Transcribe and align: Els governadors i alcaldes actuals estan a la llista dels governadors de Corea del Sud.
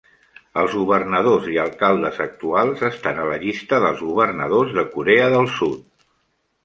Els 0.61 0.71
governadors 0.77 1.49
i 1.55 1.59
alcaldes 1.63 2.17
actuals 2.25 2.81
estan 2.89 3.21
a 3.21 3.27
la 3.33 3.37
llista 3.47 3.83
dels 3.87 4.03
governadors 4.07 4.75
de 4.79 4.87
Corea 4.97 5.29
del 5.39 5.51
Sud. 5.59 5.89